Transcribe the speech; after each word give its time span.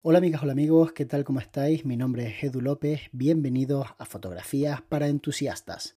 Hola 0.00 0.18
amigas, 0.18 0.44
hola 0.44 0.52
amigos, 0.52 0.92
¿qué 0.92 1.06
tal? 1.06 1.24
¿Cómo 1.24 1.40
estáis? 1.40 1.84
Mi 1.84 1.96
nombre 1.96 2.28
es 2.28 2.44
Edu 2.44 2.60
López, 2.60 3.00
bienvenidos 3.10 3.88
a 3.98 4.04
Fotografías 4.04 4.80
para 4.80 5.08
Entusiastas. 5.08 5.96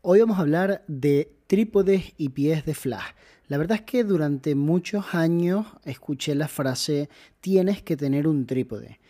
Hoy 0.00 0.20
vamos 0.20 0.38
a 0.38 0.42
hablar 0.42 0.84
de 0.86 1.34
trípodes 1.48 2.14
y 2.16 2.28
pies 2.28 2.64
de 2.64 2.74
flash. 2.74 3.10
La 3.48 3.58
verdad 3.58 3.78
es 3.78 3.82
que 3.82 4.04
durante 4.04 4.54
muchos 4.54 5.12
años 5.12 5.66
escuché 5.84 6.36
la 6.36 6.46
frase 6.46 7.08
tienes 7.40 7.82
que 7.82 7.96
tener 7.96 8.28
un 8.28 8.46
trípode. 8.46 9.00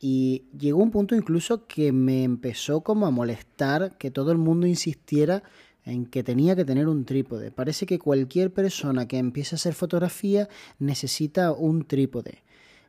Y 0.00 0.44
llegó 0.58 0.82
un 0.82 0.90
punto 0.90 1.14
incluso 1.14 1.66
que 1.66 1.92
me 1.92 2.24
empezó 2.24 2.82
como 2.82 3.06
a 3.06 3.10
molestar 3.10 3.96
que 3.98 4.10
todo 4.10 4.32
el 4.32 4.38
mundo 4.38 4.66
insistiera 4.66 5.42
en 5.84 6.06
que 6.06 6.22
tenía 6.22 6.56
que 6.56 6.64
tener 6.64 6.88
un 6.88 7.04
trípode. 7.04 7.50
Parece 7.50 7.86
que 7.86 7.98
cualquier 7.98 8.52
persona 8.52 9.06
que 9.06 9.18
empiece 9.18 9.54
a 9.54 9.58
hacer 9.58 9.74
fotografía 9.74 10.48
necesita 10.78 11.52
un 11.52 11.84
trípode. 11.86 12.42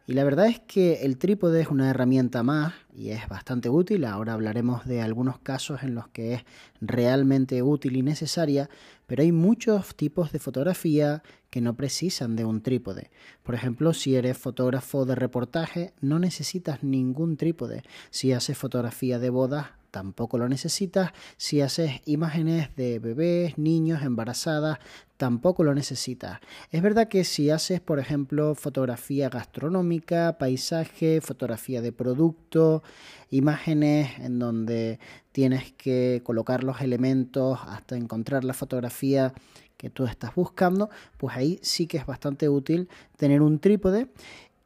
Y 0.08 0.14
la 0.14 0.24
verdad 0.24 0.46
es 0.46 0.60
que 0.60 1.04
el 1.04 1.18
trípode 1.18 1.62
es 1.62 1.70
una 1.70 1.90
herramienta 1.90 2.44
más 2.44 2.74
y 2.96 3.10
es 3.10 3.28
bastante 3.28 3.70
útil. 3.70 4.06
Ahora 4.06 4.34
hablaremos 4.34 4.86
de 4.86 5.02
algunos 5.02 5.40
casos 5.40 5.82
en 5.82 5.96
los 5.96 6.08
que 6.10 6.36
es 6.36 6.46
realmente 6.80 7.64
útil 7.64 7.98
y 7.98 8.04
necesaria, 8.04 8.70
pero 9.08 9.24
hay 9.24 9.32
muchos 9.32 9.96
tipos 9.96 10.32
de 10.32 10.38
fotografía 10.38 11.24
que 11.50 11.60
no 11.60 11.76
precisan 11.76 12.36
de 12.36 12.46
un 12.46 12.62
trípode. 12.62 13.10
Por 13.42 13.56
ejemplo, 13.56 13.94
si 13.94 14.16
eres 14.16 14.38
fotógrafo 14.38 15.06
de 15.06 15.16
reportaje, 15.16 15.94
no 16.02 16.20
necesitas 16.20 16.84
ningún 16.84 17.36
trípode. 17.36 17.82
Si 18.12 18.32
haces 18.32 18.58
fotografía 18.58 19.18
de 19.18 19.32
bodas, 19.32 19.70
tampoco 19.96 20.38
lo 20.38 20.50
necesitas. 20.50 21.14
Si 21.38 21.62
haces 21.62 22.02
imágenes 22.04 22.76
de 22.76 23.00
bebés, 23.00 23.58
niños, 23.58 24.04
embarazadas, 24.04 24.80
tampoco 25.16 25.64
lo 25.64 25.74
necesitas. 25.74 26.42
Es 26.70 26.82
verdad 26.82 27.08
que 27.08 27.24
si 27.24 27.50
haces, 27.50 27.80
por 27.80 28.00
ejemplo, 28.00 28.56
fotografía 28.56 29.30
gastronómica, 29.30 30.38
paisaje, 30.38 31.22
fotografía 31.22 31.82
de 31.82 31.94
producto, 31.94 32.84
imágenes 33.30 34.20
en 34.20 34.38
donde 34.38 35.00
tienes 35.32 35.72
que 35.72 36.20
colocar 36.26 36.66
los 36.66 36.82
elementos 36.82 37.58
hasta 37.66 37.96
encontrar 37.96 38.44
la 38.44 38.54
fotografía 38.54 39.34
que 39.78 39.90
tú 39.90 40.04
estás 40.04 40.36
buscando, 40.36 40.90
pues 41.18 41.38
ahí 41.38 41.58
sí 41.62 41.88
que 41.88 41.96
es 42.00 42.06
bastante 42.06 42.50
útil 42.50 42.90
tener 43.16 43.42
un 43.42 43.60
trípode. 43.60 44.10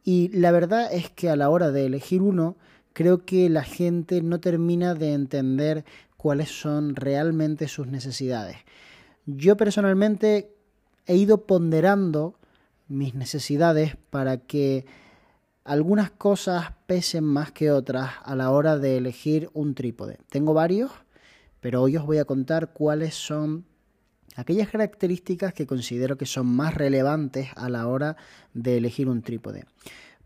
Y 0.04 0.30
la 0.30 0.52
verdad 0.52 0.92
es 0.92 1.12
que 1.12 1.30
a 1.30 1.36
la 1.36 1.52
hora 1.52 1.70
de 1.70 1.86
elegir 1.86 2.24
uno, 2.24 2.56
creo 3.00 3.24
que 3.24 3.48
la 3.48 3.64
gente 3.64 4.22
no 4.22 4.42
termina 4.42 4.94
de 4.94 5.14
entender 5.14 5.86
cuáles 6.18 6.50
son 6.50 6.98
realmente 6.98 7.70
sus 7.70 7.88
necesidades. 7.88 8.58
Yo 9.26 9.56
personalmente 9.56 10.54
he 11.06 11.16
ido 11.16 11.46
ponderando 11.46 12.36
mis 12.90 13.16
necesidades 13.16 13.96
para 14.10 14.36
que 14.40 14.86
algunas 15.64 16.12
cosas 16.12 16.74
pesen 16.88 17.24
más 17.24 17.54
que 17.54 17.72
otras 17.72 18.16
a 18.22 18.36
la 18.36 18.52
hora 18.52 18.78
de 18.78 18.98
elegir 18.98 19.50
un 19.54 19.76
trípode. 19.76 20.18
Tengo 20.28 20.54
varios, 20.54 20.92
pero 21.62 21.82
hoy 21.82 21.96
os 21.96 22.06
voy 22.06 22.18
a 22.18 22.26
contar 22.26 22.74
cuáles 22.74 23.16
son 23.16 23.64
aquellas 24.36 24.68
características 24.68 25.54
que 25.54 25.66
considero 25.66 26.18
que 26.18 26.26
son 26.26 26.48
más 26.48 26.74
relevantes 26.74 27.48
a 27.56 27.70
la 27.70 27.88
hora 27.88 28.18
de 28.54 28.76
elegir 28.76 29.08
un 29.08 29.22
trípode. 29.22 29.64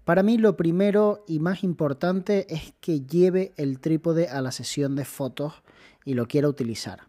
Para 0.06 0.22
mí 0.22 0.38
lo 0.38 0.58
primero 0.58 1.23
y 1.28 1.40
más 1.40 1.64
importante 1.64 2.46
es 2.54 2.73
que 2.82 3.02
lleve 3.02 3.54
el 3.56 3.80
trípode 3.80 4.28
a 4.28 4.42
la 4.42 4.52
sesión 4.52 4.96
de 4.96 5.06
fotos 5.06 5.54
y 6.04 6.14
lo 6.14 6.28
quiera 6.28 6.50
utilizar. 6.50 7.08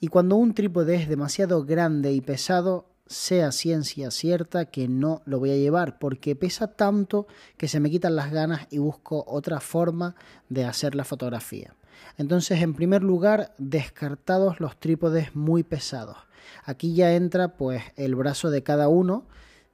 Y 0.00 0.08
cuando 0.08 0.36
un 0.36 0.54
trípode 0.54 0.94
es 0.94 1.08
demasiado 1.08 1.64
grande 1.64 2.12
y 2.12 2.20
pesado, 2.20 2.86
sea 3.06 3.52
ciencia 3.52 4.10
cierta 4.10 4.66
que 4.66 4.86
no 4.88 5.22
lo 5.24 5.38
voy 5.38 5.50
a 5.50 5.56
llevar 5.56 5.98
porque 5.98 6.36
pesa 6.36 6.68
tanto 6.68 7.26
que 7.56 7.68
se 7.68 7.80
me 7.80 7.90
quitan 7.90 8.16
las 8.16 8.30
ganas 8.30 8.66
y 8.70 8.78
busco 8.78 9.24
otra 9.26 9.60
forma 9.60 10.14
de 10.48 10.64
hacer 10.64 10.94
la 10.94 11.04
fotografía. 11.04 11.74
Entonces, 12.16 12.62
en 12.62 12.74
primer 12.74 13.02
lugar, 13.02 13.54
descartados 13.58 14.60
los 14.60 14.78
trípodes 14.78 15.34
muy 15.34 15.62
pesados. 15.62 16.16
Aquí 16.64 16.94
ya 16.94 17.14
entra 17.14 17.56
pues 17.56 17.82
el 17.96 18.14
brazo 18.14 18.50
de 18.50 18.62
cada 18.62 18.88
uno 18.88 19.24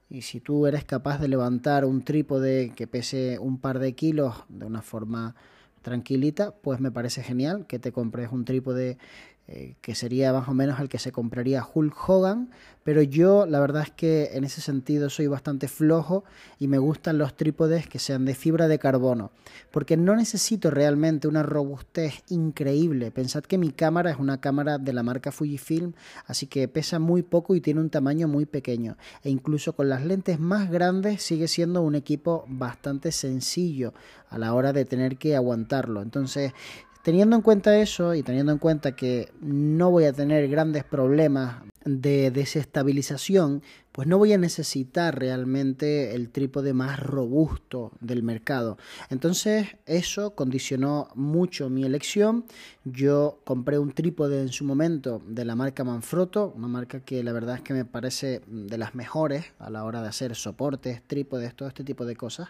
y 0.09 0.21
si 0.21 0.39
tú 0.39 0.67
eres 0.67 0.85
capaz 0.85 1.19
de 1.19 1.27
levantar 1.27 1.85
un 1.85 2.03
trípode 2.03 2.73
que 2.75 2.87
pese 2.87 3.39
un 3.39 3.59
par 3.59 3.79
de 3.79 3.95
kilos 3.95 4.35
de 4.49 4.65
una 4.65 4.81
forma 4.81 5.35
tranquilita, 5.81 6.55
pues 6.55 6.79
me 6.79 6.91
parece 6.91 7.23
genial 7.23 7.65
que 7.67 7.79
te 7.79 7.91
compres 7.91 8.31
un 8.31 8.45
trípode 8.45 8.97
eh, 9.47 9.75
que 9.81 9.93
sería 9.93 10.33
más 10.33 10.47
o 10.47 10.55
menos 10.55 10.79
el 10.79 10.89
que 10.89 10.97
se 10.97 11.11
compraría 11.11 11.63
Hulk 11.71 11.95
Hogan, 12.09 12.49
pero 12.83 13.03
yo 13.03 13.45
la 13.45 13.59
verdad 13.59 13.83
es 13.83 13.91
que 13.91 14.31
en 14.33 14.43
ese 14.43 14.59
sentido 14.59 15.09
soy 15.11 15.27
bastante 15.27 15.67
flojo 15.67 16.23
y 16.57 16.67
me 16.67 16.79
gustan 16.79 17.19
los 17.19 17.37
trípodes 17.37 17.87
que 17.87 17.99
sean 17.99 18.25
de 18.25 18.33
fibra 18.33 18.67
de 18.67 18.79
carbono, 18.79 19.29
porque 19.69 19.97
no 19.97 20.15
necesito 20.15 20.71
realmente 20.71 21.27
una 21.27 21.43
robustez 21.43 22.23
increíble. 22.29 23.11
Pensad 23.11 23.43
que 23.43 23.59
mi 23.59 23.69
cámara 23.69 24.09
es 24.09 24.17
una 24.17 24.41
cámara 24.41 24.79
de 24.79 24.93
la 24.93 25.03
marca 25.03 25.31
Fujifilm, 25.31 25.93
así 26.25 26.47
que 26.47 26.67
pesa 26.67 26.97
muy 26.97 27.21
poco 27.21 27.53
y 27.53 27.61
tiene 27.61 27.81
un 27.81 27.91
tamaño 27.91 28.27
muy 28.27 28.47
pequeño, 28.47 28.97
e 29.23 29.29
incluso 29.29 29.73
con 29.73 29.89
las 29.89 30.03
lentes 30.03 30.39
más 30.39 30.71
grandes 30.71 31.21
sigue 31.21 31.47
siendo 31.47 31.83
un 31.83 31.93
equipo 31.93 32.45
bastante 32.47 33.11
sencillo 33.11 33.93
a 34.27 34.39
la 34.39 34.55
hora 34.55 34.73
de 34.73 34.85
tener 34.85 35.17
que 35.17 35.35
aguantarlo. 35.35 36.01
Entonces, 36.01 36.53
Teniendo 37.05 37.35
en 37.35 37.43
cuenta 37.43 37.77
eso 37.77 38.15
y 38.15 38.23
teniendo 38.23 38.51
en 38.51 38.57
cuenta 38.57 38.95
que 38.95 39.31
no 39.39 39.91
voy 39.91 40.05
a 40.05 40.13
tener 40.13 40.47
grandes 40.49 40.83
problemas 40.83 41.57
de 41.83 42.31
desestabilización, 42.31 43.61
pues 43.91 44.07
no 44.07 44.17
voy 44.17 44.33
a 44.33 44.39
necesitar 44.39 45.19
realmente 45.19 46.15
el 46.15 46.31
trípode 46.31 46.73
más 46.73 46.99
robusto 46.99 47.91
del 47.99 48.23
mercado. 48.23 48.79
Entonces 49.11 49.75
eso 49.85 50.33
condicionó 50.33 51.09
mucho 51.13 51.69
mi 51.69 51.83
elección. 51.83 52.45
Yo 52.85 53.39
compré 53.43 53.77
un 53.77 53.91
trípode 53.91 54.41
en 54.41 54.49
su 54.49 54.65
momento 54.65 55.21
de 55.27 55.45
la 55.45 55.55
marca 55.55 55.83
Manfrotto, 55.83 56.55
una 56.57 56.67
marca 56.67 57.01
que 57.01 57.23
la 57.23 57.33
verdad 57.33 57.57
es 57.57 57.61
que 57.61 57.75
me 57.75 57.85
parece 57.85 58.41
de 58.47 58.79
las 58.79 58.95
mejores 58.95 59.45
a 59.59 59.69
la 59.69 59.83
hora 59.83 60.01
de 60.01 60.07
hacer 60.07 60.35
soportes, 60.35 61.03
trípodes, 61.05 61.53
todo 61.53 61.67
este 61.67 61.83
tipo 61.83 62.03
de 62.03 62.15
cosas 62.15 62.49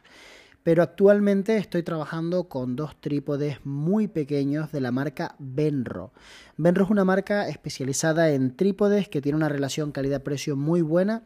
pero 0.66 0.82
actualmente 0.82 1.58
estoy 1.58 1.84
trabajando 1.84 2.50
con 2.50 2.76
dos 2.76 3.00
trípodes 3.00 3.64
muy 3.68 4.08
pequeños 4.08 4.72
de 4.72 4.82
la 4.82 4.92
marca 4.92 5.36
Benro. 5.38 6.12
Benro 6.58 6.86
es 6.86 6.90
una 6.90 7.06
marca 7.06 7.48
especializada 7.48 8.32
en 8.32 8.56
trípodes 8.56 9.08
que 9.08 9.22
tiene 9.22 9.36
una 9.36 9.48
relación 9.48 9.92
calidad-precio 9.92 10.56
muy 10.56 10.82
buena. 10.82 11.22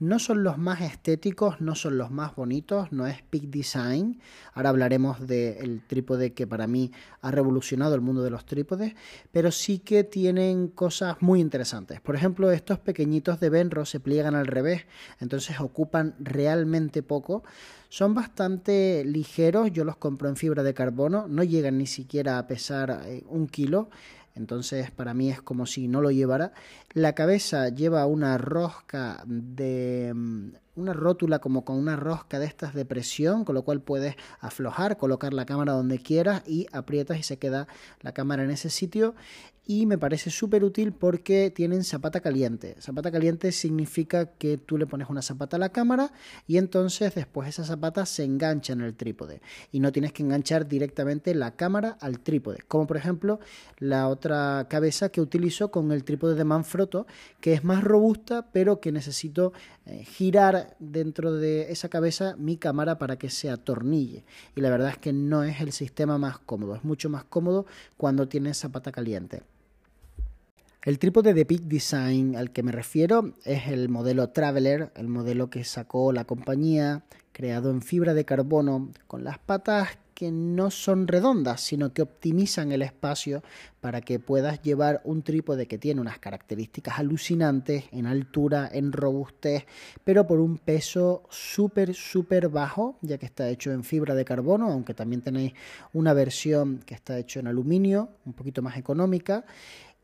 No 0.00 0.18
son 0.18 0.42
los 0.42 0.58
más 0.58 0.80
estéticos, 0.80 1.60
no 1.60 1.74
son 1.74 1.98
los 1.98 2.10
más 2.10 2.34
bonitos, 2.34 2.92
no 2.92 3.06
es 3.06 3.22
Peak 3.22 3.44
Design. 3.44 4.20
Ahora 4.52 4.70
hablaremos 4.70 5.26
del 5.26 5.82
trípode 5.86 6.32
que 6.32 6.46
para 6.46 6.66
mí 6.66 6.90
ha 7.20 7.30
revolucionado 7.30 7.94
el 7.94 8.00
mundo 8.00 8.22
de 8.22 8.30
los 8.30 8.44
trípodes, 8.44 8.94
pero 9.32 9.52
sí 9.52 9.78
que 9.78 10.04
tienen 10.04 10.68
cosas 10.68 11.16
muy 11.20 11.40
interesantes. 11.40 12.00
Por 12.00 12.16
ejemplo, 12.16 12.50
estos 12.50 12.78
pequeñitos 12.78 13.40
de 13.40 13.50
Benro 13.50 13.84
se 13.86 14.00
pliegan 14.00 14.34
al 14.34 14.46
revés, 14.46 14.82
entonces 15.20 15.60
ocupan 15.60 16.14
realmente 16.18 17.02
poco 17.02 17.44
son 17.94 18.12
bastante 18.12 19.04
ligeros, 19.04 19.70
yo 19.70 19.84
los 19.84 19.96
compro 19.96 20.28
en 20.28 20.34
fibra 20.34 20.64
de 20.64 20.74
carbono, 20.74 21.28
no 21.28 21.44
llegan 21.44 21.78
ni 21.78 21.86
siquiera 21.86 22.38
a 22.38 22.46
pesar 22.48 23.02
eh, 23.06 23.22
un 23.28 23.46
kilo, 23.46 23.88
entonces 24.34 24.90
para 24.90 25.14
mí 25.14 25.30
es 25.30 25.40
como 25.40 25.66
si 25.66 25.88
no 25.88 26.00
lo 26.00 26.10
llevara. 26.10 26.52
La 26.92 27.14
cabeza 27.14 27.68
lleva 27.68 28.06
una 28.06 28.36
rosca 28.38 29.22
de 29.26 30.12
mm, 30.14 30.48
una 30.76 30.92
rótula 30.92 31.38
como 31.38 31.64
con 31.64 31.76
una 31.76 31.96
rosca 31.96 32.38
de 32.38 32.46
estas 32.46 32.74
de 32.74 32.84
presión, 32.84 33.44
con 33.44 33.54
lo 33.54 33.62
cual 33.62 33.80
puedes 33.80 34.16
aflojar, 34.40 34.96
colocar 34.96 35.32
la 35.32 35.46
cámara 35.46 35.72
donde 35.72 35.98
quieras 35.98 36.42
y 36.46 36.66
aprietas 36.72 37.18
y 37.18 37.22
se 37.22 37.38
queda 37.38 37.68
la 38.00 38.12
cámara 38.12 38.42
en 38.42 38.50
ese 38.50 38.70
sitio 38.70 39.14
y 39.66 39.86
me 39.86 39.96
parece 39.96 40.30
súper 40.30 40.62
útil 40.62 40.92
porque 40.92 41.50
tienen 41.50 41.84
zapata 41.84 42.20
caliente. 42.20 42.76
Zapata 42.80 43.10
caliente 43.10 43.50
significa 43.50 44.26
que 44.26 44.58
tú 44.58 44.76
le 44.76 44.86
pones 44.86 45.08
una 45.08 45.22
zapata 45.22 45.56
a 45.56 45.60
la 45.60 45.70
cámara 45.70 46.12
y 46.46 46.58
entonces 46.58 47.14
después 47.14 47.48
esa 47.48 47.64
zapata 47.64 48.04
se 48.04 48.24
engancha 48.24 48.74
en 48.74 48.82
el 48.82 48.94
trípode 48.94 49.40
y 49.72 49.80
no 49.80 49.90
tienes 49.90 50.12
que 50.12 50.22
enganchar 50.22 50.68
directamente 50.68 51.34
la 51.34 51.56
cámara 51.56 51.96
al 52.00 52.20
trípode, 52.20 52.58
como 52.68 52.86
por 52.86 52.96
ejemplo 52.96 53.40
la 53.78 54.08
otra 54.08 54.66
cabeza 54.68 55.08
que 55.08 55.20
utilizo 55.20 55.70
con 55.70 55.92
el 55.92 56.04
trípode 56.04 56.34
de 56.34 56.44
Manfrotto, 56.44 57.06
que 57.40 57.54
es 57.54 57.64
más 57.64 57.82
robusta 57.82 58.50
pero 58.52 58.80
que 58.80 58.92
necesito 58.92 59.54
eh, 59.86 60.04
girar 60.04 60.76
dentro 60.78 61.32
de 61.32 61.72
esa 61.72 61.88
cabeza 61.88 62.36
mi 62.36 62.58
cámara 62.58 62.98
para 62.98 63.16
que 63.16 63.30
se 63.30 63.48
atornille 63.48 64.24
y 64.54 64.60
la 64.60 64.68
verdad 64.68 64.90
es 64.90 64.98
que 64.98 65.14
no 65.14 65.42
es 65.42 65.60
el 65.62 65.72
sistema 65.72 66.18
más 66.18 66.38
cómodo, 66.38 66.76
es 66.76 66.84
mucho 66.84 67.08
más 67.08 67.24
cómodo 67.24 67.64
cuando 67.96 68.28
tienes 68.28 68.58
zapata 68.58 68.92
caliente. 68.92 69.42
El 70.84 70.98
trípode 70.98 71.32
de 71.32 71.46
Peak 71.46 71.62
Design 71.62 72.36
al 72.36 72.50
que 72.50 72.62
me 72.62 72.70
refiero 72.70 73.32
es 73.46 73.68
el 73.68 73.88
modelo 73.88 74.28
Traveler, 74.28 74.92
el 74.96 75.08
modelo 75.08 75.48
que 75.48 75.64
sacó 75.64 76.12
la 76.12 76.26
compañía, 76.26 77.04
creado 77.32 77.70
en 77.70 77.80
fibra 77.80 78.12
de 78.12 78.26
carbono, 78.26 78.90
con 79.06 79.24
las 79.24 79.38
patas 79.38 79.96
que 80.12 80.30
no 80.30 80.70
son 80.70 81.08
redondas, 81.08 81.62
sino 81.62 81.94
que 81.94 82.02
optimizan 82.02 82.70
el 82.70 82.82
espacio 82.82 83.42
para 83.80 84.02
que 84.02 84.18
puedas 84.18 84.60
llevar 84.60 85.00
un 85.04 85.22
trípode 85.22 85.66
que 85.66 85.78
tiene 85.78 86.02
unas 86.02 86.18
características 86.18 86.98
alucinantes 86.98 87.86
en 87.90 88.04
altura, 88.04 88.68
en 88.70 88.92
robustez, 88.92 89.64
pero 90.04 90.26
por 90.26 90.38
un 90.38 90.58
peso 90.58 91.22
súper, 91.30 91.94
súper 91.94 92.50
bajo, 92.50 92.98
ya 93.00 93.16
que 93.16 93.26
está 93.26 93.48
hecho 93.48 93.72
en 93.72 93.84
fibra 93.84 94.14
de 94.14 94.26
carbono, 94.26 94.70
aunque 94.70 94.92
también 94.92 95.22
tenéis 95.22 95.54
una 95.94 96.12
versión 96.12 96.80
que 96.84 96.94
está 96.94 97.18
hecho 97.18 97.40
en 97.40 97.46
aluminio, 97.46 98.10
un 98.26 98.34
poquito 98.34 98.60
más 98.60 98.76
económica 98.76 99.46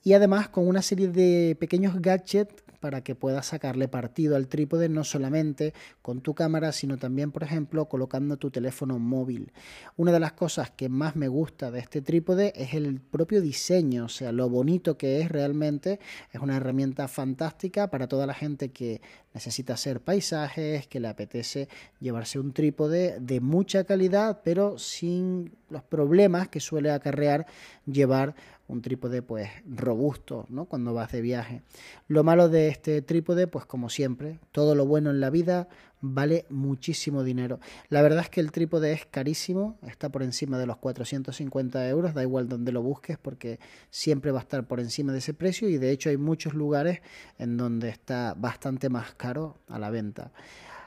y 0.02 0.12
además 0.14 0.48
con 0.48 0.66
una 0.66 0.82
serie 0.82 1.08
de 1.08 1.56
pequeños 1.58 2.00
gadgets 2.00 2.62
para 2.80 3.02
que 3.02 3.14
puedas 3.14 3.46
sacarle 3.46 3.88
partido 3.88 4.34
al 4.34 4.48
trípode 4.48 4.88
no 4.88 5.04
solamente 5.04 5.74
con 6.02 6.22
tu 6.22 6.34
cámara, 6.34 6.72
sino 6.72 6.96
también, 6.96 7.30
por 7.30 7.42
ejemplo, 7.42 7.86
colocando 7.88 8.38
tu 8.38 8.50
teléfono 8.50 8.98
móvil. 8.98 9.52
Una 9.96 10.12
de 10.12 10.20
las 10.20 10.32
cosas 10.32 10.70
que 10.70 10.88
más 10.88 11.14
me 11.14 11.28
gusta 11.28 11.70
de 11.70 11.80
este 11.80 12.00
trípode 12.00 12.52
es 12.56 12.74
el 12.74 13.00
propio 13.00 13.42
diseño, 13.42 14.06
o 14.06 14.08
sea, 14.08 14.32
lo 14.32 14.48
bonito 14.48 14.96
que 14.96 15.20
es 15.20 15.28
realmente. 15.28 16.00
Es 16.32 16.40
una 16.40 16.56
herramienta 16.56 17.06
fantástica 17.06 17.90
para 17.90 18.08
toda 18.08 18.26
la 18.26 18.34
gente 18.34 18.70
que 18.70 19.02
necesita 19.34 19.74
hacer 19.74 20.00
paisajes, 20.00 20.86
que 20.86 21.00
le 21.00 21.08
apetece 21.08 21.68
llevarse 22.00 22.38
un 22.38 22.52
trípode 22.52 23.20
de 23.20 23.40
mucha 23.40 23.84
calidad, 23.84 24.40
pero 24.42 24.78
sin 24.78 25.52
los 25.68 25.82
problemas 25.82 26.48
que 26.48 26.58
suele 26.58 26.90
acarrear 26.90 27.46
llevar 27.86 28.34
un 28.70 28.82
trípode 28.82 29.22
pues 29.22 29.50
robusto, 29.66 30.46
¿no? 30.48 30.66
Cuando 30.66 30.94
vas 30.94 31.10
de 31.12 31.20
viaje. 31.20 31.62
Lo 32.06 32.22
malo 32.22 32.48
de 32.48 32.68
este 32.68 33.02
trípode, 33.02 33.46
pues 33.46 33.66
como 33.66 33.88
siempre, 33.88 34.38
todo 34.52 34.74
lo 34.74 34.86
bueno 34.86 35.10
en 35.10 35.20
la 35.20 35.30
vida 35.30 35.68
vale 36.00 36.46
muchísimo 36.48 37.24
dinero. 37.24 37.60
La 37.88 38.00
verdad 38.00 38.20
es 38.20 38.30
que 38.30 38.40
el 38.40 38.52
trípode 38.52 38.92
es 38.92 39.06
carísimo, 39.06 39.78
está 39.86 40.08
por 40.08 40.22
encima 40.22 40.58
de 40.58 40.66
los 40.66 40.76
450 40.78 41.88
euros, 41.88 42.14
da 42.14 42.22
igual 42.22 42.48
donde 42.48 42.72
lo 42.72 42.82
busques 42.82 43.18
porque 43.18 43.58
siempre 43.90 44.30
va 44.30 44.38
a 44.38 44.42
estar 44.42 44.66
por 44.66 44.80
encima 44.80 45.12
de 45.12 45.18
ese 45.18 45.34
precio 45.34 45.68
y 45.68 45.76
de 45.76 45.90
hecho 45.90 46.08
hay 46.08 46.16
muchos 46.16 46.54
lugares 46.54 47.00
en 47.38 47.56
donde 47.56 47.88
está 47.88 48.34
bastante 48.36 48.88
más 48.88 49.14
caro 49.14 49.58
a 49.68 49.78
la 49.78 49.90
venta. 49.90 50.32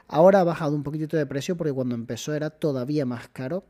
Ahora 0.08 0.40
ha 0.40 0.44
bajado 0.44 0.74
un 0.74 0.82
poquitito 0.82 1.16
de 1.16 1.26
precio 1.26 1.56
porque 1.56 1.72
cuando 1.72 1.94
empezó 1.94 2.34
era 2.34 2.50
todavía 2.50 3.06
más 3.06 3.28
caro 3.28 3.64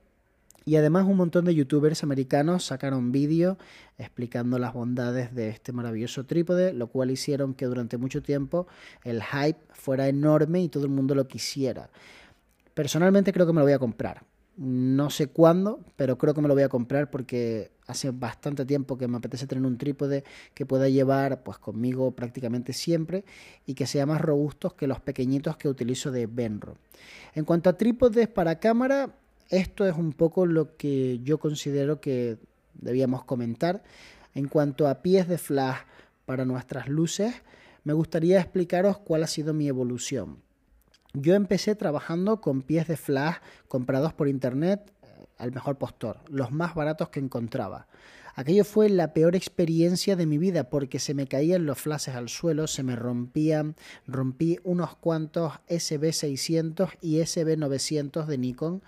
y 0.64 0.76
además 0.76 1.06
un 1.06 1.16
montón 1.16 1.44
de 1.44 1.55
youtubers 1.55 2.02
americanos 2.02 2.64
sacaron 2.64 3.12
vídeo 3.12 3.58
explicando 3.99 4.58
las 4.58 4.72
bondades 4.72 5.34
de 5.34 5.49
este 5.49 5.72
maravilloso 5.72 6.25
trípode, 6.25 6.72
lo 6.72 6.87
cual 6.87 7.11
hicieron 7.11 7.55
que 7.55 7.66
durante 7.66 7.99
mucho 7.99 8.22
tiempo 8.22 8.66
el 9.02 9.22
hype 9.22 9.61
fuera 9.72 10.08
enorme 10.08 10.62
y 10.62 10.69
todo 10.69 10.84
el 10.84 10.90
mundo 10.90 11.14
lo 11.14 11.28
quisiera. 11.28 11.90
Personalmente 12.72 13.32
creo 13.32 13.46
que 13.46 13.52
me 13.52 13.61
lo 13.61 13.66
voy 13.66 13.75
a 13.75 13.78
comprar. 13.78 14.25
No 14.56 15.11
sé 15.11 15.26
cuándo, 15.26 15.81
pero 15.96 16.16
creo 16.16 16.32
que 16.32 16.40
me 16.40 16.49
lo 16.49 16.55
voy 16.55 16.62
a 16.62 16.69
comprar 16.69 17.11
porque 17.11 17.72
hace 17.87 18.11
bastante 18.12 18.64
tiempo 18.64 18.96
que 18.96 19.08
me 19.08 19.16
apetece 19.16 19.46
tener 19.46 19.66
un 19.66 19.76
trípode 19.76 20.25
que 20.55 20.64
pueda 20.64 20.88
llevar 20.88 21.43
pues 21.43 21.58
conmigo 21.58 22.12
prácticamente 22.12 22.72
siempre 22.72 23.25
y 23.66 23.75
que 23.75 23.87
sea 23.87 24.06
más 24.06 24.20
robusto 24.20 24.70
que 24.76 24.87
los 24.87 25.00
pequeñitos 25.00 25.56
que 25.56 25.69
utilizo 25.69 26.11
de 26.11 26.26
Benro. 26.26 26.76
En 27.34 27.44
cuanto 27.44 27.69
a 27.69 27.76
trípodes 27.76 28.28
para 28.28 28.61
cámara, 28.61 29.11
esto 29.50 29.87
es 29.87 29.96
un 29.96 30.12
poco 30.12 30.46
lo 30.46 30.76
que 30.76 31.20
yo 31.23 31.38
considero 31.38 32.00
que 32.00 32.38
debíamos 32.75 33.25
comentar. 33.25 33.82
En 34.35 34.49
cuanto 34.49 34.88
a 34.88 35.02
pies 35.02 35.29
de 35.29 35.38
flash 35.38 35.79
para 36.26 36.44
nuestras 36.44 36.88
luces, 36.88 37.35
me 37.85 37.93
gustaría 37.93 38.41
explicaros 38.41 38.99
cuál 38.99 39.23
ha 39.23 39.26
sido 39.26 39.55
mi 39.55 39.69
evolución. 39.69 40.38
Yo 41.12 41.35
empecé 41.35 41.76
trabajando 41.76 42.41
con 42.41 42.62
pies 42.62 42.88
de 42.88 42.96
flash 42.96 43.37
comprados 43.69 44.12
por 44.12 44.26
internet 44.26 44.93
eh, 45.02 45.26
al 45.38 45.52
mejor 45.52 45.76
postor, 45.79 46.19
los 46.29 46.50
más 46.50 46.75
baratos 46.75 47.11
que 47.11 47.20
encontraba. 47.20 47.87
Aquello 48.37 48.64
fue 48.64 48.88
la 48.88 49.14
peor 49.14 49.37
experiencia 49.37 50.17
de 50.17 50.26
mi 50.26 50.38
vida 50.38 50.69
porque 50.69 50.99
se 50.99 51.14
me 51.14 51.29
caían 51.29 51.67
los 51.67 51.79
flashes 51.79 52.17
al 52.17 52.29
suelo, 52.29 52.67
se 52.67 52.82
me 52.82 52.97
rompían, 52.97 53.76
rompí 54.08 54.58
unos 54.64 54.97
cuantos 54.97 55.52
SB600 55.69 56.97
y 57.00 57.19
SB900 57.19 58.26
de 58.26 58.38
Nikon 58.38 58.82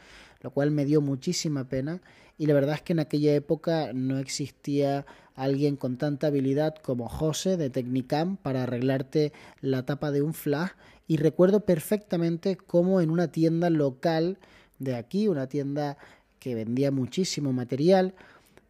lo 0.46 0.52
cual 0.52 0.70
me 0.70 0.84
dio 0.84 1.00
muchísima 1.00 1.64
pena. 1.64 2.00
Y 2.38 2.46
la 2.46 2.54
verdad 2.54 2.76
es 2.76 2.82
que 2.82 2.93
en 2.93 3.00
aquella 3.00 3.34
época 3.34 3.90
no 3.93 4.19
existía 4.19 5.04
alguien 5.34 5.75
con 5.75 5.96
tanta 5.96 6.28
habilidad 6.28 6.76
como 6.76 7.08
José 7.08 7.56
de 7.56 7.69
Technicam 7.69 8.37
para 8.37 8.62
arreglarte 8.62 9.32
la 9.60 9.84
tapa 9.84 10.12
de 10.12 10.22
un 10.22 10.34
flash. 10.34 10.70
Y 11.08 11.16
recuerdo 11.16 11.64
perfectamente 11.64 12.56
cómo 12.56 13.00
en 13.00 13.10
una 13.10 13.26
tienda 13.32 13.70
local 13.70 14.38
de 14.78 14.94
aquí, 14.94 15.26
una 15.26 15.48
tienda 15.48 15.98
que 16.38 16.54
vendía 16.54 16.92
muchísimo 16.92 17.52
material, 17.52 18.14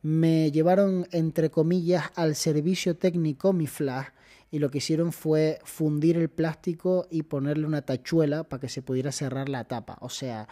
me 0.01 0.51
llevaron 0.53 1.07
entre 1.13 1.51
comillas 1.51 2.05
al 2.15 2.37
servicio 2.37 2.97
técnico 2.97 3.53
mi 3.53 3.67
flash. 3.67 4.07
Y 4.51 4.61
lo 4.61 4.71
que 4.71 4.79
hicieron 4.79 5.13
fue 5.13 5.59
fundir 5.63 6.17
el 6.17 6.31
plástico 6.31 7.07
y 7.11 7.25
ponerle 7.25 7.67
una 7.67 7.83
tachuela 7.83 8.45
para 8.45 8.63
que 8.63 8.71
se 8.71 8.81
pudiera 8.81 9.13
cerrar 9.13 9.51
la 9.51 9.65
tapa. 9.65 9.99
O 10.01 10.09
sea, 10.09 10.49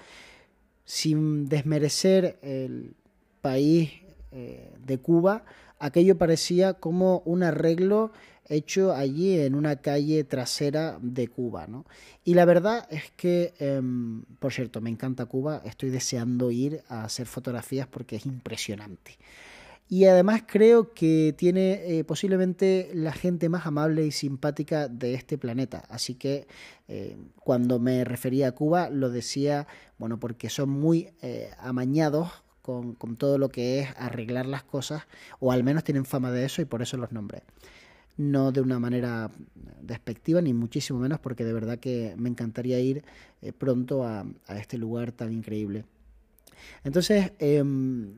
sin 0.85 1.49
desmerecer 1.49 2.39
el 2.43 2.95
país 3.41 3.93
eh, 4.33 4.73
de 4.85 4.99
Cuba, 4.99 5.45
aquello 5.79 6.17
parecía 6.17 6.75
como 6.75 7.23
un 7.25 7.43
arreglo 7.43 8.13
hecho 8.49 8.93
allí 8.93 9.39
en 9.41 9.55
una 9.55 9.77
calle 9.77 10.25
trasera 10.25 10.99
de 11.01 11.29
Cuba. 11.29 11.67
¿no? 11.67 11.85
Y 12.25 12.35
la 12.35 12.45
verdad 12.45 12.87
es 12.91 13.11
que, 13.17 13.55
em, 13.59 14.23
por 14.39 14.53
cierto, 14.53 14.81
me 14.81 14.91
encanta 14.91 15.27
Cuba, 15.27 15.63
estoy 15.65 15.91
deseando 15.91 16.51
ir 16.51 16.83
a 16.89 17.05
hacer 17.05 17.27
fotografías 17.27 17.87
porque 17.87 18.17
es 18.17 18.27
impresionante. 18.27 19.19
Y 19.89 20.07
además 20.07 20.43
creo 20.47 20.95
que 20.95 21.35
tiene 21.37 21.99
eh, 21.99 22.05
posiblemente 22.05 22.91
la 22.95 23.13
gente 23.13 23.49
más 23.49 23.67
amable 23.67 24.07
y 24.07 24.13
simpática 24.13 24.89
de 24.89 25.15
este 25.15 25.37
planeta. 25.37 25.85
Así 25.91 26.15
que 26.15 26.47
eh, 26.89 27.17
cuando 27.41 27.79
me 27.79 28.05
refería 28.05 28.49
a 28.49 28.53
Cuba 28.53 28.89
lo 28.89 29.11
decía, 29.11 29.67
bueno, 29.99 30.19
porque 30.19 30.49
son 30.49 30.71
muy 30.71 31.11
eh, 31.21 31.51
amañados 31.59 32.31
con, 32.63 32.95
con, 32.95 33.17
todo 33.17 33.37
lo 33.37 33.51
que 33.51 33.81
es 33.81 33.89
arreglar 33.99 34.47
las 34.47 34.63
cosas, 34.63 35.03
o 35.39 35.53
al 35.53 35.65
menos 35.65 35.85
tienen 35.85 36.07
fama 36.07 36.31
de 36.31 36.47
eso 36.47 36.63
y 36.63 36.65
por 36.65 36.81
eso 36.81 36.97
los 36.97 37.13
nombré. 37.13 37.43
No 38.17 38.53
de 38.53 38.63
una 38.63 38.79
manera 38.79 39.31
despectiva, 39.83 40.41
ni 40.41 40.55
muchísimo 40.55 40.99
menos, 40.99 41.19
porque 41.21 41.45
de 41.45 41.53
verdad 41.53 41.79
que 41.79 42.15
me 42.17 42.31
encantaría 42.31 42.81
ir 42.81 43.05
pronto 43.59 44.05
a, 44.05 44.25
a, 44.47 44.59
este 44.59 44.79
lugar 44.79 45.13
tan 45.13 45.33
increíble. 45.33 45.85
Entonces, 46.85 47.33
em, 47.39 48.15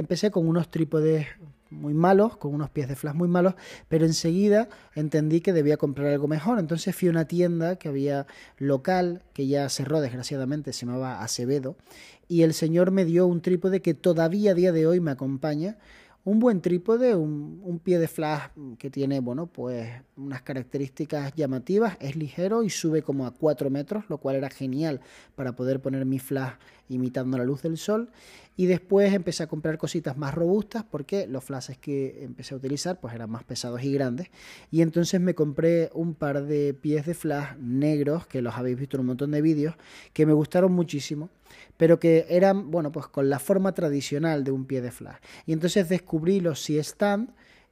empecé 0.00 0.30
con 0.30 0.48
unos 0.48 0.70
trípodes 0.70 1.26
muy 1.70 1.94
malos, 1.94 2.36
con 2.36 2.54
unos 2.54 2.70
pies 2.70 2.88
de 2.88 2.96
flash 2.96 3.14
muy 3.14 3.28
malos, 3.28 3.54
pero 3.88 4.04
enseguida 4.04 4.68
entendí 4.94 5.40
que 5.40 5.52
debía 5.52 5.76
comprar 5.76 6.08
algo 6.08 6.28
mejor. 6.28 6.58
Entonces 6.58 6.94
fui 6.94 7.08
a 7.08 7.12
una 7.12 7.26
tienda 7.26 7.76
que 7.76 7.88
había 7.88 8.26
local, 8.58 9.22
que 9.32 9.46
ya 9.46 9.68
cerró 9.68 10.00
desgraciadamente, 10.00 10.72
se 10.72 10.86
llamaba 10.86 11.22
Acevedo, 11.22 11.76
y 12.28 12.42
el 12.42 12.54
señor 12.54 12.90
me 12.90 13.04
dio 13.04 13.26
un 13.26 13.40
trípode 13.40 13.82
que 13.82 13.94
todavía 13.94 14.52
a 14.52 14.54
día 14.54 14.72
de 14.72 14.86
hoy 14.86 15.00
me 15.00 15.12
acompaña, 15.12 15.78
un 16.22 16.38
buen 16.38 16.60
trípode, 16.60 17.14
un, 17.16 17.80
pie 17.82 17.98
de 17.98 18.06
flash 18.06 18.50
que 18.78 18.90
tiene, 18.90 19.20
bueno, 19.20 19.46
pues 19.46 19.88
unas 20.16 20.42
características 20.42 21.34
llamativas, 21.34 21.96
es 21.98 22.14
ligero 22.14 22.62
y 22.62 22.68
sube 22.68 23.02
como 23.02 23.26
a 23.26 23.32
4 23.32 23.70
metros, 23.70 24.04
lo 24.08 24.18
cual 24.18 24.36
era 24.36 24.50
genial 24.50 25.00
para 25.34 25.56
poder 25.56 25.80
poner 25.80 26.04
mi 26.04 26.18
flash 26.18 26.52
imitando 26.90 27.38
la 27.38 27.44
luz 27.44 27.62
del 27.62 27.78
sol. 27.78 28.10
Y 28.56 28.66
después 28.66 29.14
empecé 29.14 29.42
a 29.42 29.46
comprar 29.46 29.78
cositas 29.78 30.18
más 30.18 30.34
robustas 30.34 30.84
porque 30.84 31.26
los 31.26 31.42
flashes 31.42 31.78
que 31.78 32.22
empecé 32.22 32.52
a 32.52 32.58
utilizar 32.58 33.00
pues 33.00 33.14
eran 33.14 33.30
más 33.30 33.42
pesados 33.44 33.82
y 33.82 33.92
grandes. 33.92 34.28
Y 34.70 34.82
entonces 34.82 35.18
me 35.20 35.34
compré 35.34 35.88
un 35.94 36.14
par 36.14 36.44
de 36.44 36.74
pies 36.74 37.06
de 37.06 37.14
flash 37.14 37.56
negros, 37.58 38.26
que 38.26 38.42
los 38.42 38.54
habéis 38.56 38.78
visto 38.78 38.96
en 38.96 39.02
un 39.02 39.06
montón 39.06 39.30
de 39.30 39.40
vídeos, 39.40 39.76
que 40.12 40.26
me 40.26 40.34
gustaron 40.34 40.72
muchísimo, 40.72 41.30
pero 41.78 41.98
que 41.98 42.26
eran, 42.28 42.70
bueno, 42.70 42.92
pues 42.92 43.06
con 43.06 43.30
la 43.30 43.38
forma 43.38 43.72
tradicional 43.72 44.44
de 44.44 44.50
un 44.50 44.66
pie 44.66 44.82
de 44.82 44.90
flash. 44.90 45.16
Y 45.46 45.54
entonces 45.54 45.88
descubrí 45.88 46.40
los 46.40 46.62
C-Stand 46.62 47.30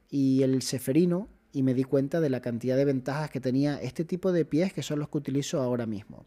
y 0.09 0.41
el 0.41 0.63
Seferino 0.63 1.27
y 1.51 1.63
me 1.63 1.73
di 1.73 1.83
cuenta 1.83 2.19
de 2.19 2.29
la 2.29 2.41
cantidad 2.41 2.77
de 2.77 2.85
ventajas 2.85 3.29
que 3.29 3.39
tenía 3.39 3.81
este 3.81 4.05
tipo 4.05 4.31
de 4.31 4.45
pies 4.45 4.73
que 4.73 4.83
son 4.83 4.99
los 4.99 5.09
que 5.09 5.17
utilizo 5.17 5.61
ahora 5.61 5.85
mismo. 5.85 6.25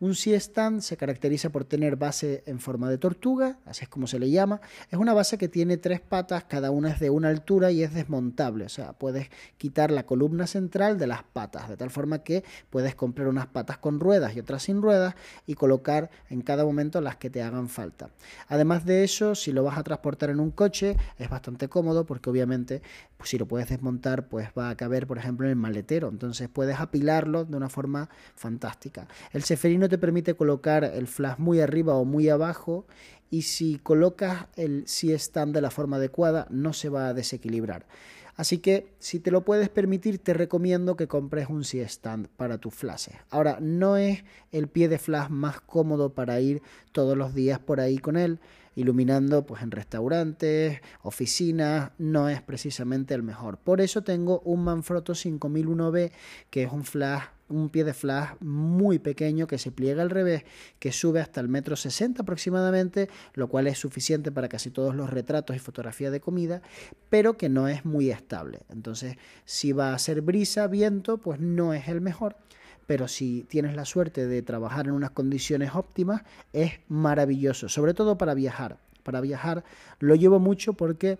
Un 0.00 0.14
C-Stand 0.14 0.80
se 0.80 0.96
caracteriza 0.96 1.50
por 1.50 1.64
tener 1.64 1.96
base 1.96 2.42
en 2.46 2.58
forma 2.58 2.90
de 2.90 2.98
tortuga, 2.98 3.58
así 3.64 3.84
es 3.84 3.88
como 3.88 4.06
se 4.06 4.18
le 4.18 4.30
llama. 4.30 4.60
Es 4.90 4.98
una 4.98 5.14
base 5.14 5.38
que 5.38 5.48
tiene 5.48 5.76
tres 5.76 6.00
patas, 6.00 6.44
cada 6.44 6.70
una 6.70 6.90
es 6.90 7.00
de 7.00 7.10
una 7.10 7.28
altura 7.28 7.70
y 7.70 7.82
es 7.82 7.94
desmontable, 7.94 8.64
o 8.64 8.68
sea, 8.68 8.92
puedes 8.92 9.28
quitar 9.58 9.90
la 9.90 10.06
columna 10.06 10.46
central 10.46 10.98
de 10.98 11.06
las 11.06 11.22
patas, 11.22 11.68
de 11.68 11.76
tal 11.76 11.90
forma 11.90 12.22
que 12.22 12.44
puedes 12.70 12.94
comprar 12.94 13.28
unas 13.28 13.46
patas 13.46 13.78
con 13.78 14.00
ruedas 14.00 14.34
y 14.34 14.40
otras 14.40 14.62
sin 14.62 14.82
ruedas 14.82 15.14
y 15.46 15.54
colocar 15.54 16.10
en 16.30 16.40
cada 16.42 16.64
momento 16.64 17.00
las 17.00 17.16
que 17.16 17.30
te 17.30 17.42
hagan 17.42 17.68
falta. 17.68 18.10
Además 18.48 18.84
de 18.84 19.04
eso, 19.04 19.34
si 19.34 19.52
lo 19.52 19.64
vas 19.64 19.78
a 19.78 19.84
transportar 19.84 20.30
en 20.30 20.40
un 20.40 20.50
coche, 20.50 20.96
es 21.18 21.28
bastante 21.28 21.68
cómodo 21.68 22.04
porque 22.06 22.30
obviamente 22.30 22.82
pues, 23.16 23.30
si 23.30 23.38
lo 23.38 23.46
puedes 23.46 23.68
desmontar, 23.68 24.28
pues 24.28 24.53
va 24.56 24.70
a 24.70 24.76
caber, 24.76 25.06
por 25.06 25.18
ejemplo, 25.18 25.46
en 25.46 25.50
el 25.50 25.56
maletero. 25.56 26.08
Entonces 26.08 26.48
puedes 26.48 26.80
apilarlo 26.80 27.44
de 27.44 27.56
una 27.56 27.68
forma 27.68 28.08
fantástica. 28.34 29.08
El 29.32 29.42
ceferino 29.42 29.88
te 29.88 29.98
permite 29.98 30.34
colocar 30.34 30.84
el 30.84 31.06
flash 31.06 31.38
muy 31.38 31.60
arriba 31.60 31.94
o 31.94 32.04
muy 32.04 32.28
abajo 32.28 32.86
y 33.30 33.42
si 33.42 33.78
colocas 33.78 34.46
el 34.56 34.84
C-stand 34.86 35.54
de 35.54 35.60
la 35.60 35.70
forma 35.70 35.96
adecuada 35.96 36.46
no 36.50 36.72
se 36.72 36.88
va 36.88 37.08
a 37.08 37.14
desequilibrar. 37.14 37.86
Así 38.36 38.58
que 38.58 38.88
si 38.98 39.20
te 39.20 39.30
lo 39.30 39.44
puedes 39.44 39.68
permitir, 39.68 40.18
te 40.18 40.34
recomiendo 40.34 40.96
que 40.96 41.06
compres 41.06 41.48
un 41.48 41.64
C-Stand 41.64 42.28
para 42.36 42.58
tus 42.58 42.74
flashes. 42.74 43.14
Ahora, 43.30 43.58
no 43.60 43.96
es 43.96 44.24
el 44.50 44.68
pie 44.68 44.88
de 44.88 44.98
flash 44.98 45.28
más 45.28 45.60
cómodo 45.60 46.14
para 46.14 46.40
ir 46.40 46.60
todos 46.92 47.16
los 47.16 47.34
días 47.34 47.60
por 47.60 47.80
ahí 47.80 47.98
con 47.98 48.16
él, 48.16 48.40
iluminando 48.74 49.46
pues 49.46 49.62
en 49.62 49.70
restaurantes, 49.70 50.80
oficinas, 51.02 51.92
no 51.98 52.28
es 52.28 52.42
precisamente 52.42 53.14
el 53.14 53.22
mejor. 53.22 53.58
Por 53.58 53.80
eso 53.80 54.02
tengo 54.02 54.40
un 54.40 54.64
Manfrotto 54.64 55.12
5001B, 55.12 56.10
que 56.50 56.64
es 56.64 56.72
un 56.72 56.84
flash 56.84 57.22
un 57.54 57.68
pie 57.68 57.84
de 57.84 57.94
flash 57.94 58.30
muy 58.40 58.98
pequeño 58.98 59.46
que 59.46 59.58
se 59.58 59.70
pliega 59.70 60.02
al 60.02 60.10
revés, 60.10 60.44
que 60.78 60.92
sube 60.92 61.20
hasta 61.20 61.40
el 61.40 61.48
metro 61.48 61.76
60 61.76 62.22
aproximadamente, 62.22 63.08
lo 63.34 63.48
cual 63.48 63.66
es 63.66 63.78
suficiente 63.78 64.32
para 64.32 64.48
casi 64.48 64.70
todos 64.70 64.94
los 64.94 65.10
retratos 65.10 65.54
y 65.54 65.58
fotografía 65.58 66.10
de 66.10 66.20
comida, 66.20 66.62
pero 67.10 67.36
que 67.36 67.48
no 67.48 67.68
es 67.68 67.84
muy 67.84 68.10
estable. 68.10 68.60
Entonces, 68.70 69.16
si 69.44 69.72
va 69.72 69.94
a 69.94 69.98
ser 69.98 70.20
brisa, 70.20 70.66
viento, 70.66 71.18
pues 71.18 71.40
no 71.40 71.74
es 71.74 71.88
el 71.88 72.00
mejor. 72.00 72.36
Pero 72.86 73.08
si 73.08 73.44
tienes 73.48 73.76
la 73.76 73.84
suerte 73.84 74.26
de 74.26 74.42
trabajar 74.42 74.86
en 74.86 74.92
unas 74.92 75.10
condiciones 75.10 75.74
óptimas, 75.74 76.22
es 76.52 76.72
maravilloso, 76.88 77.68
sobre 77.68 77.94
todo 77.94 78.18
para 78.18 78.34
viajar. 78.34 78.78
Para 79.02 79.20
viajar 79.20 79.64
lo 80.00 80.14
llevo 80.14 80.38
mucho 80.38 80.72
porque 80.72 81.18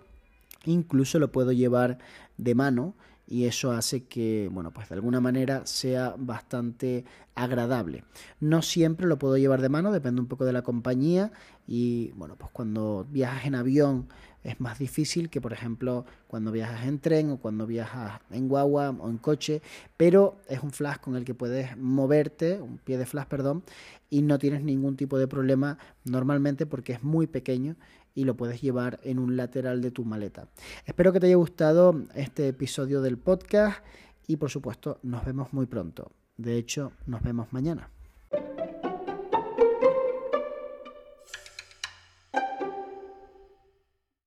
incluso 0.71 1.19
lo 1.19 1.31
puedo 1.31 1.51
llevar 1.51 1.97
de 2.37 2.55
mano 2.55 2.95
y 3.27 3.45
eso 3.45 3.71
hace 3.71 4.03
que, 4.05 4.49
bueno, 4.51 4.71
pues 4.71 4.89
de 4.89 4.95
alguna 4.95 5.19
manera 5.19 5.65
sea 5.65 6.15
bastante 6.17 7.05
agradable. 7.33 8.03
No 8.39 8.61
siempre 8.61 9.07
lo 9.07 9.17
puedo 9.17 9.37
llevar 9.37 9.61
de 9.61 9.69
mano, 9.69 9.91
depende 9.91 10.21
un 10.21 10.27
poco 10.27 10.45
de 10.45 10.53
la 10.53 10.61
compañía 10.61 11.31
y, 11.67 12.11
bueno, 12.11 12.35
pues 12.35 12.51
cuando 12.51 13.07
viajas 13.09 13.45
en 13.45 13.55
avión 13.55 14.07
es 14.43 14.59
más 14.59 14.77
difícil 14.77 15.31
que, 15.31 15.41
por 15.41 15.53
ejemplo, 15.53 16.05
cuando 16.27 16.51
viajas 16.51 16.85
en 16.85 16.99
tren 16.99 17.31
o 17.31 17.37
cuando 17.37 17.65
viajas 17.65 18.21
en 18.29 18.47
guagua 18.47 18.91
o 18.91 19.09
en 19.09 19.17
coche, 19.17 19.63
pero 19.97 20.37
es 20.47 20.61
un 20.61 20.71
flash 20.71 20.97
con 20.97 21.15
el 21.15 21.25
que 21.25 21.33
puedes 21.33 21.75
moverte, 21.77 22.61
un 22.61 22.77
pie 22.77 22.99
de 22.99 23.07
flash, 23.07 23.25
perdón, 23.25 23.63
y 24.11 24.21
no 24.21 24.37
tienes 24.37 24.63
ningún 24.63 24.97
tipo 24.97 25.17
de 25.17 25.27
problema 25.27 25.79
normalmente 26.03 26.67
porque 26.67 26.93
es 26.93 27.03
muy 27.03 27.25
pequeño 27.25 27.75
y 28.15 28.23
lo 28.23 28.35
puedes 28.35 28.61
llevar 28.61 28.99
en 29.03 29.19
un 29.19 29.37
lateral 29.37 29.81
de 29.81 29.91
tu 29.91 30.05
maleta. 30.05 30.47
Espero 30.85 31.13
que 31.13 31.19
te 31.19 31.27
haya 31.27 31.35
gustado 31.35 32.01
este 32.15 32.47
episodio 32.47 33.01
del 33.01 33.19
podcast 33.19 33.83
y 34.25 34.37
por 34.37 34.49
supuesto 34.49 34.99
nos 35.03 35.23
vemos 35.23 35.53
muy 35.53 35.67
pronto. 35.67 36.11
De 36.37 36.57
hecho, 36.57 36.93
nos 37.05 37.21
vemos 37.21 37.53
mañana. 37.53 37.91